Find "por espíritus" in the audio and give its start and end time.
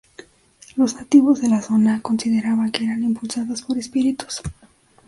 3.61-4.41